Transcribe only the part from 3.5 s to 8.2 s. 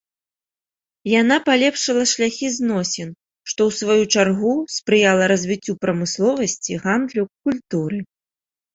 што, у сваю чаргу, спрыяла развіццю прамысловасці, гандлю, культуры.